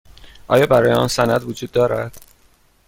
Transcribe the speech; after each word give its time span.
آیا 0.47 0.65
برای 0.65 0.93
آن 0.93 1.07
سند 1.07 1.43
وجود 1.43 1.71
دارد؟ 1.71 2.15